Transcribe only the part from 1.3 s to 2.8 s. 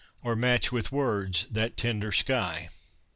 that tender sky